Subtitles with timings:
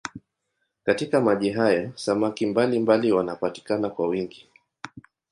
[0.83, 4.49] Katika maji hayo samaki mbalimbali wanapatikana kwa wingi.